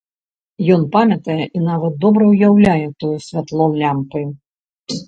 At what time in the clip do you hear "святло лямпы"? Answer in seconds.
3.29-4.29